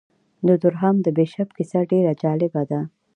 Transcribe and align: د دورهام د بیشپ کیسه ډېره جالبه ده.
د 0.47 0.49
دورهام 0.63 0.95
د 1.01 1.07
بیشپ 1.17 1.49
کیسه 1.57 1.79
ډېره 1.91 2.13
جالبه 2.21 2.61
ده. 2.71 2.81